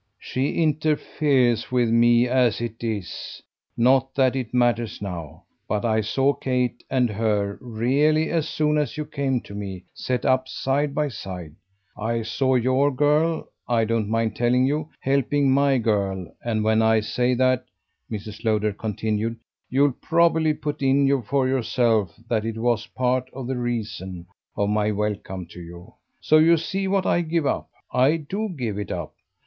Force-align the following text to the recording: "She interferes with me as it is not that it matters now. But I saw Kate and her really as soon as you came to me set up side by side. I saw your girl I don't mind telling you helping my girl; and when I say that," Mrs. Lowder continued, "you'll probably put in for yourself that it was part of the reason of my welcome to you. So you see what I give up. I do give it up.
"She 0.17 0.53
interferes 0.55 1.71
with 1.71 1.89
me 1.89 2.27
as 2.27 2.59
it 2.59 2.83
is 2.83 3.43
not 3.77 4.15
that 4.15 4.35
it 4.35 4.51
matters 4.51 4.99
now. 4.99 5.43
But 5.67 5.85
I 5.85 6.01
saw 6.01 6.33
Kate 6.33 6.83
and 6.89 7.07
her 7.07 7.59
really 7.61 8.31
as 8.31 8.49
soon 8.49 8.79
as 8.79 8.97
you 8.97 9.05
came 9.05 9.41
to 9.41 9.53
me 9.53 9.83
set 9.93 10.25
up 10.25 10.47
side 10.47 10.95
by 10.95 11.09
side. 11.09 11.53
I 11.95 12.23
saw 12.23 12.55
your 12.55 12.89
girl 12.89 13.47
I 13.67 13.85
don't 13.85 14.09
mind 14.09 14.35
telling 14.35 14.65
you 14.65 14.89
helping 15.01 15.51
my 15.51 15.77
girl; 15.77 16.33
and 16.43 16.63
when 16.63 16.81
I 16.81 17.01
say 17.01 17.35
that," 17.35 17.65
Mrs. 18.11 18.43
Lowder 18.43 18.73
continued, 18.73 19.37
"you'll 19.69 19.91
probably 19.91 20.55
put 20.55 20.81
in 20.81 21.21
for 21.21 21.47
yourself 21.47 22.15
that 22.27 22.43
it 22.43 22.57
was 22.57 22.87
part 22.87 23.29
of 23.33 23.45
the 23.45 23.57
reason 23.59 24.25
of 24.57 24.67
my 24.69 24.89
welcome 24.89 25.45
to 25.51 25.61
you. 25.61 25.93
So 26.21 26.39
you 26.39 26.57
see 26.57 26.87
what 26.87 27.05
I 27.05 27.21
give 27.21 27.45
up. 27.45 27.69
I 27.93 28.17
do 28.17 28.49
give 28.49 28.79
it 28.79 28.91
up. 28.91 29.13